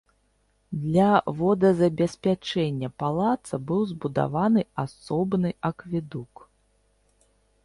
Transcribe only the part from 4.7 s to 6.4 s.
асобны акведук.